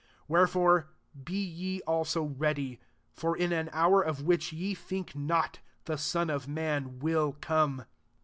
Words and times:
44 0.27 0.33
Where 0.35 0.47
fore, 0.47 0.87
be 1.25 1.37
ye 1.39 1.79
also 1.81 2.23
ready; 2.23 2.79
for 3.13 3.37
in 3.37 3.51
an 3.53 3.69
hour 3.71 4.01
of 4.01 4.23
which 4.23 4.51
ye 4.51 4.73
think 4.73 5.15
not, 5.15 5.59
the 5.85 5.95
Son 5.99 6.31
of 6.31 6.47
man 6.47 6.97
will 6.97 7.33
come. 7.39 7.85